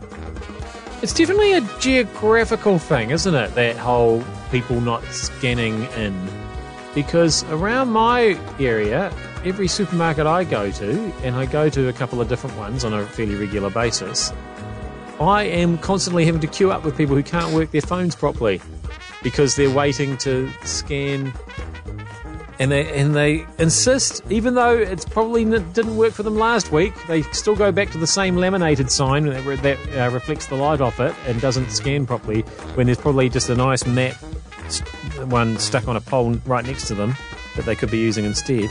It's 1.07 1.15
definitely 1.15 1.53
a 1.53 1.61
geographical 1.79 2.81
thing, 2.81 3.11
isn't 3.11 3.33
it? 3.33 3.55
That 3.55 3.77
whole 3.77 4.25
people 4.51 4.81
not 4.81 5.05
scanning 5.05 5.85
in. 5.93 6.29
Because 6.97 7.45
around 7.45 7.91
my 7.91 8.37
area, 8.59 9.13
every 9.45 9.69
supermarket 9.69 10.27
I 10.27 10.43
go 10.43 10.73
to, 10.73 11.13
and 11.23 11.37
I 11.37 11.47
go 11.47 11.69
to 11.69 11.89
a 11.89 11.93
couple 11.93 12.21
of 12.21 12.29
different 12.29 12.57
ones 12.57 12.85
on 12.85 12.93
a 12.93 13.07
fairly 13.07 13.37
regular 13.37 13.71
basis, 13.71 14.33
I 15.21 15.45
am 15.45 15.79
constantly 15.79 16.27
having 16.27 16.41
to 16.41 16.49
queue 16.49 16.73
up 16.73 16.85
with 16.85 16.97
people 16.97 17.15
who 17.15 17.23
can't 17.23 17.55
work 17.55 17.71
their 17.71 17.83
phones 17.83 18.17
properly 18.17 18.61
because 19.23 19.55
they're 19.55 19.71
waiting 19.71 20.17
to 20.17 20.51
scan 20.65 21.33
and 22.59 22.71
they 22.71 22.99
and 22.99 23.15
they 23.15 23.47
insist, 23.59 24.23
even 24.31 24.55
though 24.55 24.77
it's 24.77 25.05
probably 25.05 25.45
didn't 25.45 25.97
work 25.97 26.13
for 26.13 26.23
them 26.23 26.37
last 26.37 26.73
week, 26.73 26.95
they 27.07 27.23
still 27.23 27.57
go 27.57 27.71
back 27.71 27.91
to 27.91 27.99
the 27.99 28.07
same 28.07 28.37
laminated 28.37 28.91
sign 28.91 29.27
that, 29.27 29.63
that 29.63 29.79
uh, 29.97 30.11
reflects 30.13 30.47
the 30.47 30.55
light 30.55 30.81
off 30.81 31.01
it 31.01 31.15
and 31.27 31.41
doesn't 31.41 31.71
scan 31.71 32.07
properly. 32.07 32.43
When 32.75 32.87
there's 32.87 32.99
probably 32.99 33.29
just 33.29 33.51
a 33.51 33.55
nice 33.55 33.87
map 33.87 34.15
one 35.27 35.59
stuck 35.59 35.87
on 35.89 35.97
a 35.97 36.01
pole 36.01 36.35
right 36.45 36.65
next 36.65 36.89
to 36.89 36.95
them 36.95 37.15
that 37.55 37.65
they 37.65 37.75
could 37.75 37.91
be 37.91 37.99
using 37.99 38.25
instead. 38.25 38.69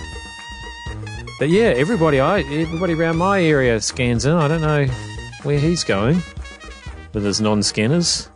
But 1.39 1.49
yeah, 1.49 1.73
everybody 1.75 2.19
I 2.19 2.39
everybody 2.39 2.93
around 2.93 3.17
my 3.17 3.41
area 3.43 3.79
scans 3.81 4.25
in. 4.25 4.33
I 4.33 4.47
don't 4.47 4.61
know 4.61 4.85
where 5.43 5.59
he's 5.59 5.83
going 5.83 6.21
with 7.13 7.23
his 7.23 7.41
non-scanners. 7.41 8.29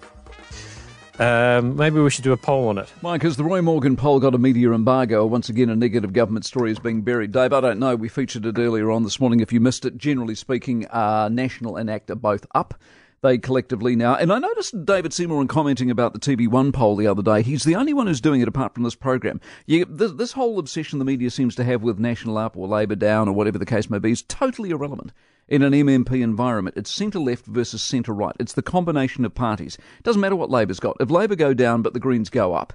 Um, 1.20 1.76
maybe 1.76 2.00
we 2.00 2.10
should 2.10 2.24
do 2.24 2.32
a 2.32 2.38
poll 2.38 2.70
on 2.70 2.78
it. 2.78 2.94
Mike, 3.02 3.24
has 3.24 3.36
the 3.36 3.44
Roy 3.44 3.62
Morgan 3.62 3.98
poll 3.98 4.22
got 4.22 4.34
a 4.34 4.38
media 4.38 4.72
embargo? 4.72 5.26
Once 5.26 5.50
again, 5.50 5.70
a 5.70 5.76
negative 5.76 6.14
government 6.14 6.46
story 6.46 6.72
is 6.72 6.80
being 6.80 7.02
buried. 7.02 7.34
Dave, 7.34 7.52
I 7.52 7.60
don't 7.60 7.78
know. 7.78 7.98
We 7.98 8.08
featured 8.08 8.46
it 8.46 8.58
earlier 8.58 8.90
on 8.90 9.04
this 9.04 9.20
morning. 9.20 9.42
If 9.42 9.52
you 9.52 9.60
missed 9.60 9.84
it, 9.84 9.98
generally 9.98 10.34
speaking, 10.34 10.88
uh, 10.88 11.28
National 11.28 11.76
and 11.76 11.90
ACT 11.90 12.10
are 12.12 12.16
both 12.16 12.46
up. 12.56 12.74
They 13.22 13.38
collectively 13.38 13.98
now. 13.98 14.16
And 14.16 14.32
I 14.32 14.40
noticed 14.40 14.86
David 14.86 15.12
Seymour 15.12 15.42
in 15.42 15.50
commenting 15.50 15.92
about 15.92 16.14
the 16.14 16.20
TV1 16.20 16.72
poll 16.72 16.96
the 16.96 17.08
other 17.08 17.22
day. 17.22 17.42
He's 17.42 17.66
the 17.66 17.76
only 17.76 17.94
one 17.94 18.08
who's 18.08 18.22
doing 18.22 18.40
it 18.40 18.48
apart 18.48 18.74
from 18.74 18.84
this 18.84 18.96
program. 18.96 19.42
You, 19.66 19.84
this, 19.84 20.14
this 20.14 20.32
whole 20.32 20.58
obsession 20.58 21.00
the 21.00 21.06
media 21.06 21.30
seems 21.32 21.54
to 21.56 21.66
have 21.66 21.84
with 21.84 22.00
National 22.00 22.38
up 22.38 22.56
or 22.56 22.66
Labor 22.66 22.96
down 22.96 23.28
or 23.28 23.34
whatever 23.34 23.58
the 23.58 23.66
case 23.66 23.90
may 23.90 24.00
be 24.00 24.12
is 24.12 24.22
totally 24.22 24.70
irrelevant 24.70 25.12
in 25.50 25.64
an 25.64 25.74
MMP 25.74 26.22
environment. 26.22 26.78
It's 26.78 26.92
centre 26.92 27.20
left 27.20 27.46
versus 27.46 27.82
centre 27.82 28.14
right. 28.14 28.36
It's 28.40 28.54
the 28.54 28.62
combination 28.62 29.26
of 29.26 29.36
parties. 29.36 29.78
It 29.98 30.04
doesn't 30.04 30.22
matter 30.22 30.36
what 30.36 30.52
Labor's 30.52 30.80
got. 30.80 30.96
If 31.00 31.10
Labor 31.10 31.36
go 31.36 31.54
down 31.54 31.82
but 31.82 31.94
the 31.94 32.00
Greens 32.00 32.30
go 32.30 32.54
up, 32.54 32.74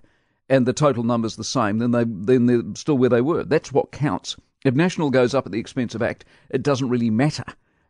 and 0.48 0.66
the 0.66 0.72
total 0.72 1.04
number's 1.04 1.36
the 1.36 1.44
same, 1.44 1.78
then 1.78 1.92
they 1.92 2.04
then 2.04 2.46
they're 2.46 2.62
still 2.74 2.98
where 2.98 3.08
they 3.08 3.22
were. 3.22 3.44
That's 3.44 3.72
what 3.72 3.92
counts. 3.92 4.36
If 4.64 4.74
National 4.74 5.10
goes 5.10 5.34
up 5.34 5.46
at 5.46 5.52
the 5.52 5.60
expense 5.60 5.94
of 5.94 6.02
ACT, 6.02 6.24
it 6.50 6.62
doesn't 6.62 6.88
really 6.88 7.10
matter. 7.10 7.44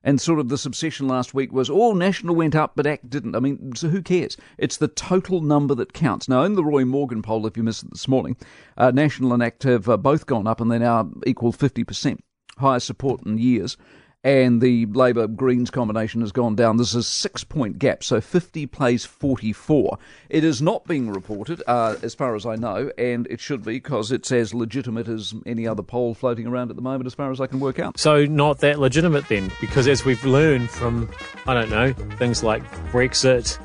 And 0.07 0.21
sort 0.21 0.39
of 0.39 0.51
this 0.51 0.67
obsession 0.67 1.09
last 1.09 1.33
week 1.33 1.51
was, 1.51 1.71
oh, 1.71 1.95
National 1.95 2.35
went 2.35 2.55
up, 2.55 2.73
but 2.77 2.87
ACT 2.87 3.09
didn't. 3.09 3.35
I 3.35 3.41
mean, 3.41 3.75
so 3.75 3.89
who 3.89 4.03
cares? 4.03 4.37
It's 4.59 4.77
the 4.77 4.89
total 4.89 5.41
number 5.41 5.75
that 5.77 5.95
counts. 5.95 6.29
Now, 6.29 6.43
in 6.43 6.57
the 6.57 6.65
Roy 6.65 6.85
Morgan 6.85 7.23
poll, 7.23 7.47
if 7.47 7.57
you 7.57 7.63
missed 7.63 7.85
it 7.85 7.91
this 7.91 8.07
morning, 8.07 8.37
uh, 8.77 8.91
National 8.91 9.33
and 9.33 9.43
ACT 9.43 9.63
have 9.63 9.89
uh, 9.89 9.97
both 9.97 10.27
gone 10.27 10.47
up, 10.47 10.61
and 10.61 10.71
they 10.71 10.79
now 10.79 11.11
equal 11.27 11.55
50%, 11.55 12.19
highest 12.59 12.87
support 12.87 13.25
in 13.25 13.39
years 13.39 13.79
and 14.25 14.63
the 14.63 14.87
Labor 14.87 15.27
Greens 15.27 15.71
combination 15.71 16.23
has 16.23 16.33
gone 16.33 16.57
down. 16.57 16.79
There's 16.79 16.95
a 16.95 17.03
six 17.03 17.45
point 17.45 17.79
gap, 17.79 18.03
so 18.03 18.23
50 18.23 18.67
plays 18.67 19.05
44. 19.05 19.99
It 20.31 20.43
is 20.43 20.63
not 20.63 20.87
being 20.87 21.11
reported, 21.11 21.63
uh, 21.67 21.97
as 22.03 22.15
far 22.15 22.35
as 22.35 22.47
I 22.47 22.57
know, 22.57 22.91
and 22.97 23.27
it 23.29 23.39
should 23.39 23.63
be 23.63 23.75
because 23.75 24.11
it's 24.11 24.33
as 24.33 24.55
legitimate 24.55 25.09
as 25.09 25.35
any 25.45 25.69
other 25.69 25.83
poll 25.83 26.15
floating 26.15 26.47
around 26.47 26.71
at 26.71 26.77
the 26.77 26.83
moment, 26.83 27.07
as 27.07 27.15
far 27.15 27.31
as 27.31 27.41
I 27.41 27.47
can 27.47 27.61
work 27.61 27.79
out. 27.79 27.99
So, 27.99 28.25
not 28.25 28.61
that 28.61 28.81
legitimate 28.81 29.29
then, 29.29 29.53
because 29.61 29.87
as 29.87 30.07
we've 30.07 30.25
learned 30.25 30.71
from, 30.71 31.11
I 31.47 31.53
don't 31.53 31.71
know, 31.71 31.93
things 32.17 32.43
like 32.43 32.65
Brexit, 32.91 33.59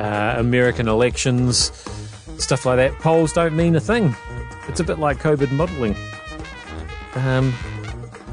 uh, 0.00 0.40
American 0.40 0.88
elections, 0.88 1.70
stuff 2.38 2.64
like 2.64 2.76
that, 2.76 2.98
polls 3.00 3.34
don't 3.34 3.54
mean 3.54 3.76
a 3.76 3.80
thing. 3.80 4.16
It's 4.68 4.80
a 4.80 4.84
bit 4.84 4.98
like 4.98 5.18
COVID 5.18 5.52
modelling. 5.52 5.94
Um, 7.14 7.54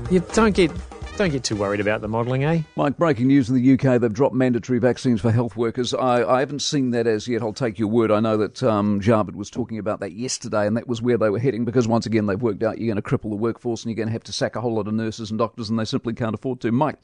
you 0.10 0.22
don't 0.34 0.56
get 0.56 0.72
don't 1.17 1.29
get 1.29 1.43
too 1.43 1.55
worried 1.55 1.79
about 1.79 2.01
the 2.01 2.08
modelling, 2.08 2.43
eh? 2.43 2.62
Mike, 2.75 2.98
breaking 2.98 3.27
news 3.27 3.48
in 3.48 3.55
the 3.55 3.74
UK, 3.74 4.01
they've 4.01 4.12
dropped 4.12 4.34
mandatory 4.34 4.79
vaccines 4.79 5.22
for 5.22 5.32
health 5.32 5.55
workers. 5.55 5.93
I, 5.93 6.24
I 6.24 6.39
haven't 6.39 6.63
seen 6.63 6.89
that 6.91 7.05
as 7.05 7.27
yet. 7.27 7.43
I'll 7.43 7.53
take 7.53 7.77
your 7.77 7.88
word. 7.88 8.10
I 8.10 8.20
know 8.20 8.36
that 8.38 8.63
um, 8.63 9.00
Javid 9.00 9.36
was 9.36 9.51
talking 9.51 9.77
about 9.77 10.00
that 10.00 10.13
yesterday, 10.13 10.65
and 10.65 10.75
that 10.75 10.88
was 10.88 11.03
where 11.03 11.17
they 11.17 11.29
were 11.29 11.38
heading 11.38 11.65
because, 11.65 11.88
once 11.88 12.08
again, 12.08 12.25
they've 12.25 12.41
worked 12.41 12.63
out 12.63 12.79
you're 12.79 12.91
going 12.91 13.01
to 13.01 13.08
cripple 13.08 13.29
the 13.29 13.36
workforce 13.36 13.84
and 13.84 13.91
you're 13.91 13.96
going 13.96 14.08
to 14.08 14.13
have 14.13 14.24
to 14.24 14.34
sack 14.34 14.55
a 14.55 14.62
whole 14.62 14.74
lot 14.74 14.88
of 14.88 14.93
nurses 14.96 15.29
and 15.29 15.38
doctors, 15.38 15.70
and 15.70 15.77
they 15.77 15.86
simply 15.86 16.13
can't 16.13 16.34
afford 16.34 16.60
to. 16.62 16.72
Mike, 16.72 16.98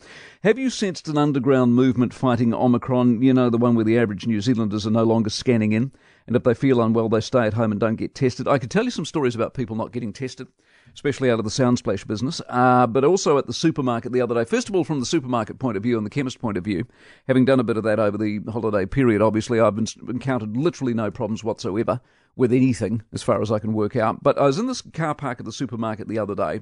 have 0.44 0.58
you 0.58 0.72
sensed 0.72 1.08
an 1.08 1.18
underground 1.18 1.76
movement 1.76 2.12
fighting 2.12 2.52
Omicron? 2.52 3.22
You 3.22 3.34
know, 3.34 3.52
the 3.52 3.60
one 3.60 3.76
where 3.76 3.86
the 3.86 4.00
average 4.00 4.26
New 4.26 4.42
Zealanders 4.42 4.88
are 4.88 4.92
no 4.92 5.04
longer 5.04 5.30
scanning 5.30 5.72
in, 5.72 5.92
and 6.26 6.36
if 6.36 6.44
they 6.44 6.56
feel 6.56 6.82
unwell, 6.82 7.10
they 7.10 7.22
stay 7.22 7.46
at 7.46 7.54
home 7.54 7.72
and 7.72 7.80
don't 7.80 7.96
get 7.96 8.16
tested. 8.16 8.48
I 8.48 8.58
could 8.58 8.72
tell 8.72 8.86
you 8.86 8.92
some 8.92 9.06
stories 9.06 9.36
about 9.36 9.54
people 9.54 9.76
not 9.76 9.92
getting 9.92 10.14
tested 10.14 10.48
especially 10.94 11.30
out 11.30 11.40
of 11.40 11.46
the 11.46 11.52
soundsplash 11.52 12.06
business, 12.06 12.42
uh, 12.50 12.88
but 12.88 13.04
also 13.04 13.38
at 13.38 13.48
the 13.48 13.54
supermarket 13.54 14.12
the 14.12 14.22
other 14.22 14.36
day. 14.36 14.46
First 14.46 14.70
of 14.70 14.76
all, 14.76 14.84
from 14.84 15.00
the 15.00 15.06
supermarket 15.06 15.60
point 15.60 15.78
of 15.78 15.84
view 15.84 15.98
and 15.98 16.06
the 16.06 16.10
chemist 16.10 16.40
point 16.40 16.58
of 16.58 16.64
view, 16.64 16.86
having 17.28 17.46
done 17.46 17.60
a 17.60 17.64
bit 17.64 17.78
of 17.78 17.84
that 17.84 18.00
over 18.00 18.18
the 18.18 18.40
holiday 18.52 18.86
period, 18.86 19.22
obviously 19.22 19.60
I've 19.60 19.78
encountered 19.78 20.56
literally 20.56 20.94
no 20.94 21.12
problems 21.12 21.44
whatsoever 21.44 22.02
with 22.36 22.54
anything 22.54 23.02
as 23.14 23.24
far 23.24 23.42
as 23.42 23.52
I 23.52 23.60
can 23.60 23.74
work 23.74 23.96
out. 23.96 24.24
But 24.24 24.38
I 24.38 24.44
was 24.44 24.58
in 24.58 24.68
this 24.68 24.82
car 24.82 25.16
park 25.16 25.40
at 25.40 25.46
the 25.46 25.52
supermarket 25.52 26.08
the 26.08 26.20
other 26.20 26.36
day, 26.36 26.62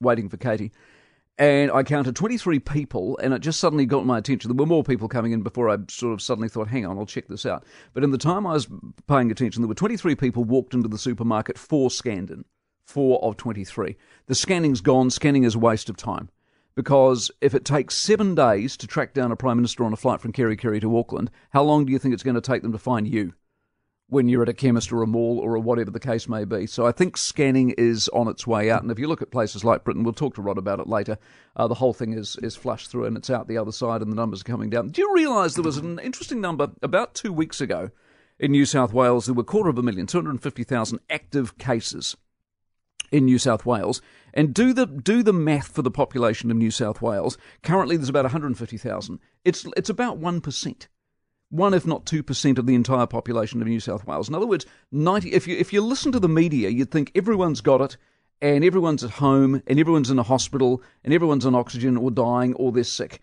waiting 0.00 0.28
for 0.28 0.36
Katie. 0.36 0.72
And 1.36 1.72
I 1.72 1.82
counted 1.82 2.14
23 2.14 2.60
people, 2.60 3.18
and 3.20 3.34
it 3.34 3.40
just 3.40 3.58
suddenly 3.58 3.86
got 3.86 4.06
my 4.06 4.18
attention. 4.18 4.48
There 4.48 4.56
were 4.56 4.66
more 4.66 4.84
people 4.84 5.08
coming 5.08 5.32
in 5.32 5.42
before 5.42 5.68
I 5.68 5.78
sort 5.88 6.12
of 6.12 6.22
suddenly 6.22 6.48
thought, 6.48 6.68
hang 6.68 6.86
on, 6.86 6.96
I'll 6.96 7.06
check 7.06 7.26
this 7.26 7.44
out. 7.44 7.64
But 7.92 8.04
in 8.04 8.12
the 8.12 8.18
time 8.18 8.46
I 8.46 8.52
was 8.52 8.68
paying 9.08 9.32
attention, 9.32 9.60
there 9.60 9.68
were 9.68 9.74
23 9.74 10.14
people 10.14 10.44
walked 10.44 10.74
into 10.74 10.88
the 10.88 10.98
supermarket 10.98 11.58
for 11.58 11.88
Scandon. 11.88 12.44
4 12.84 13.22
of 13.22 13.36
23. 13.36 13.96
The 14.26 14.34
scanning's 14.34 14.80
gone, 14.80 15.10
scanning 15.10 15.44
is 15.44 15.54
a 15.54 15.58
waste 15.58 15.88
of 15.88 15.96
time. 15.96 16.28
Because 16.74 17.30
if 17.40 17.54
it 17.54 17.64
takes 17.64 17.94
seven 17.94 18.34
days 18.34 18.76
to 18.78 18.86
track 18.86 19.14
down 19.14 19.30
a 19.30 19.36
Prime 19.36 19.56
Minister 19.56 19.84
on 19.84 19.92
a 19.92 19.96
flight 19.96 20.20
from 20.20 20.32
Kerikeri 20.32 20.58
Kerry 20.58 20.80
to 20.80 20.98
Auckland, 20.98 21.30
how 21.50 21.62
long 21.62 21.84
do 21.84 21.92
you 21.92 21.98
think 21.98 22.14
it's 22.14 22.24
going 22.24 22.34
to 22.34 22.40
take 22.40 22.62
them 22.62 22.72
to 22.72 22.78
find 22.78 23.06
you 23.06 23.34
when 24.08 24.28
you're 24.28 24.42
at 24.42 24.48
a 24.48 24.54
chemist 24.54 24.92
or 24.92 25.02
a 25.02 25.06
mall 25.06 25.38
or 25.38 25.54
a 25.54 25.60
whatever 25.60 25.92
the 25.92 26.00
case 26.00 26.28
may 26.28 26.44
be? 26.44 26.66
So 26.66 26.84
I 26.84 26.90
think 26.90 27.16
scanning 27.16 27.70
is 27.70 28.08
on 28.08 28.26
its 28.26 28.44
way 28.44 28.72
out. 28.72 28.82
And 28.82 28.90
if 28.90 28.98
you 28.98 29.06
look 29.06 29.22
at 29.22 29.30
places 29.30 29.64
like 29.64 29.84
Britain, 29.84 30.02
we'll 30.02 30.14
talk 30.14 30.34
to 30.34 30.42
Rod 30.42 30.58
about 30.58 30.80
it 30.80 30.88
later, 30.88 31.16
uh, 31.54 31.68
the 31.68 31.74
whole 31.74 31.92
thing 31.92 32.12
is, 32.12 32.36
is 32.42 32.56
flushed 32.56 32.90
through 32.90 33.04
and 33.04 33.16
it's 33.16 33.30
out 33.30 33.46
the 33.46 33.58
other 33.58 33.72
side 33.72 34.02
and 34.02 34.10
the 34.10 34.16
numbers 34.16 34.40
are 34.40 34.44
coming 34.44 34.68
down. 34.68 34.88
Do 34.88 35.00
you 35.00 35.14
realise 35.14 35.54
there 35.54 35.62
was 35.62 35.76
an 35.76 36.00
interesting 36.00 36.40
number 36.40 36.72
about 36.82 37.14
two 37.14 37.32
weeks 37.32 37.60
ago 37.60 37.92
in 38.40 38.50
New 38.50 38.66
South 38.66 38.92
Wales? 38.92 39.26
There 39.26 39.34
were 39.34 39.42
a 39.42 39.44
quarter 39.44 39.70
of 39.70 39.78
a 39.78 39.82
million, 39.82 40.08
250,000 40.08 40.98
active 41.08 41.56
cases 41.56 42.16
in 43.14 43.24
New 43.24 43.38
South 43.38 43.64
Wales. 43.64 44.02
And 44.34 44.52
do 44.52 44.72
the 44.72 44.86
do 44.86 45.22
the 45.22 45.32
math 45.32 45.68
for 45.68 45.82
the 45.82 45.90
population 45.90 46.50
of 46.50 46.56
New 46.56 46.72
South 46.72 47.00
Wales. 47.00 47.38
Currently, 47.62 47.96
there's 47.96 48.08
about 48.08 48.24
150,000. 48.24 49.20
It's 49.44 49.64
it's 49.76 49.88
about 49.88 50.18
one 50.18 50.40
percent, 50.40 50.88
one 51.48 51.74
if 51.74 51.86
not 51.86 52.06
two 52.06 52.24
percent 52.24 52.58
of 52.58 52.66
the 52.66 52.74
entire 52.74 53.06
population 53.06 53.62
of 53.62 53.68
New 53.68 53.78
South 53.78 54.04
Wales. 54.04 54.28
In 54.28 54.34
other 54.34 54.48
words, 54.48 54.66
90. 54.90 55.32
If 55.32 55.46
you 55.46 55.56
if 55.56 55.72
you 55.72 55.80
listen 55.80 56.10
to 56.10 56.18
the 56.18 56.28
media, 56.28 56.68
you'd 56.70 56.90
think 56.90 57.12
everyone's 57.14 57.60
got 57.60 57.80
it, 57.80 57.96
and 58.42 58.64
everyone's 58.64 59.04
at 59.04 59.10
home, 59.10 59.62
and 59.68 59.78
everyone's 59.78 60.10
in 60.10 60.18
a 60.18 60.24
hospital, 60.24 60.82
and 61.04 61.14
everyone's 61.14 61.46
on 61.46 61.54
oxygen 61.54 61.96
or 61.96 62.10
dying 62.10 62.54
or 62.54 62.72
they're 62.72 62.82
sick. 62.82 63.20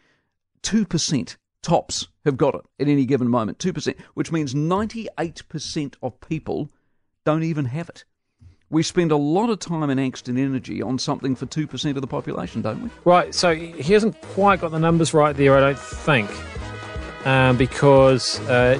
Two 0.61 0.85
percent 0.85 1.35
tops 1.61 2.07
have 2.23 2.37
got 2.37 2.55
it 2.55 2.61
at 2.79 2.87
any 2.87 3.05
given 3.05 3.27
moment. 3.27 3.59
Two 3.59 3.73
percent, 3.73 3.97
which 4.13 4.31
means 4.31 4.55
98 4.55 5.49
percent 5.49 5.97
of 6.01 6.21
people 6.21 6.69
don't 7.25 7.43
even 7.43 7.65
have 7.65 7.89
it 7.89 8.05
we 8.71 8.81
spend 8.81 9.11
a 9.11 9.17
lot 9.17 9.49
of 9.49 9.59
time 9.59 9.89
and 9.89 9.99
angst 9.99 10.29
and 10.29 10.39
energy 10.39 10.81
on 10.81 10.97
something 10.97 11.35
for 11.35 11.45
2% 11.45 11.95
of 11.95 12.01
the 12.01 12.07
population, 12.07 12.61
don't 12.61 12.81
we? 12.81 12.89
Right, 13.03 13.35
so 13.35 13.53
he 13.53 13.93
hasn't 13.93 14.19
quite 14.21 14.61
got 14.61 14.71
the 14.71 14.79
numbers 14.79 15.13
right 15.13 15.35
there, 15.35 15.57
I 15.57 15.59
don't 15.59 15.77
think. 15.77 16.29
Um, 17.25 17.57
because, 17.57 18.39
uh, 18.47 18.79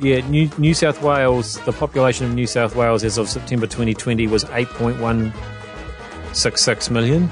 yeah, 0.00 0.26
New, 0.28 0.50
New, 0.58 0.74
South 0.74 1.00
Wales, 1.02 1.60
the 1.60 1.72
population 1.72 2.26
of 2.26 2.34
New 2.34 2.48
South 2.48 2.74
Wales 2.74 3.04
as 3.04 3.16
of 3.16 3.28
September 3.28 3.66
2020 3.66 4.26
was 4.26 4.44
8.166 4.46 6.90
million. 6.90 7.30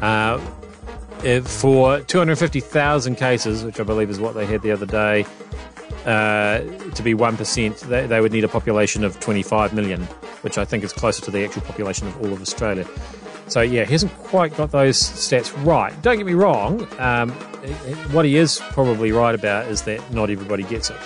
Uh, 0.00 0.38
for 1.42 2.00
250,000 2.00 3.16
cases, 3.16 3.64
which 3.64 3.78
I 3.78 3.82
believe 3.82 4.08
is 4.08 4.18
what 4.18 4.34
they 4.34 4.46
had 4.46 4.62
the 4.62 4.70
other 4.70 4.86
day, 4.86 5.26
uh, 6.06 6.60
to 6.94 7.02
be 7.02 7.14
1%, 7.14 7.80
they, 7.80 8.06
they, 8.06 8.20
would 8.20 8.32
need 8.32 8.44
a 8.44 8.48
population 8.48 9.04
of 9.04 9.20
25 9.20 9.74
million, 9.74 10.08
which 10.42 10.58
I 10.58 10.64
think 10.64 10.84
is 10.84 10.92
closer 10.92 11.22
to 11.24 11.30
the 11.30 11.44
actual 11.44 11.62
population 11.62 12.06
of 12.08 12.20
all 12.20 12.32
of 12.32 12.42
Australia. 12.42 12.86
So, 13.48 13.60
yeah, 13.60 13.84
he 13.84 13.92
hasn't 13.92 14.16
quite 14.18 14.56
got 14.56 14.70
those 14.70 14.98
stats 14.98 15.52
right. 15.64 16.00
Don't 16.02 16.16
get 16.16 16.26
me 16.26 16.34
wrong, 16.34 16.86
um, 16.98 17.30
what 18.10 18.24
he 18.24 18.36
is 18.36 18.60
probably 18.70 19.12
right 19.12 19.34
about 19.34 19.66
is 19.66 19.82
that 19.82 20.12
not 20.12 20.30
everybody 20.30 20.64
gets 20.64 20.90
it. 20.90 20.96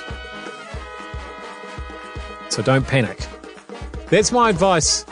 So 2.48 2.62
don't 2.62 2.86
panic. 2.86 3.26
That's 4.08 4.32
my 4.32 4.48
advice. 4.48 5.04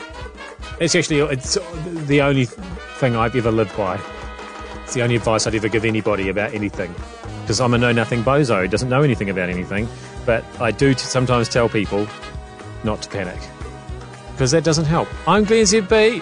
It's 0.79 0.95
actually 0.95 1.19
it's 1.19 1.57
the 2.07 2.21
only 2.21 2.45
thing 2.45 3.15
I've 3.15 3.35
ever 3.35 3.51
lived 3.51 3.75
by. 3.77 3.99
It's 4.83 4.93
the 4.93 5.03
only 5.03 5.15
advice 5.15 5.45
I'd 5.45 5.55
ever 5.55 5.67
give 5.67 5.85
anybody 5.85 6.29
about 6.29 6.53
anything 6.53 6.93
because 7.41 7.61
I'm 7.61 7.73
a 7.75 7.77
know 7.77 7.91
nothing 7.91 8.23
bozo 8.23 8.67
doesn't 8.69 8.89
know 8.89 9.03
anything 9.03 9.29
about 9.29 9.49
anything. 9.49 9.87
But 10.25 10.43
I 10.59 10.71
do 10.71 10.93
t- 10.95 10.99
sometimes 10.99 11.47
tell 11.47 11.69
people 11.69 12.07
not 12.83 13.03
to 13.03 13.09
panic 13.09 13.39
because 14.35 14.51
that 14.51 14.65
doesn't 14.65 14.85
help. 14.85 15.07
I'm 15.27 15.45
Glenn 15.45 15.63
ZB, 15.63 16.21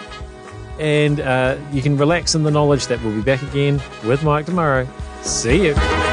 and 0.78 1.20
uh, 1.20 1.58
you 1.72 1.82
can 1.82 1.96
relax 1.96 2.36
in 2.36 2.44
the 2.44 2.50
knowledge 2.50 2.86
that 2.86 3.02
we'll 3.02 3.14
be 3.14 3.22
back 3.22 3.42
again 3.42 3.82
with 4.04 4.22
Mike 4.22 4.46
tomorrow. 4.46 4.86
See 5.22 5.66
you. 5.66 6.03